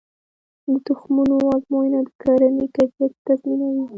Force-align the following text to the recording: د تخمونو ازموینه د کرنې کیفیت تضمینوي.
د 0.71 0.73
تخمونو 0.87 1.35
ازموینه 1.55 1.99
د 2.07 2.09
کرنې 2.21 2.65
کیفیت 2.75 3.13
تضمینوي. 3.27 3.85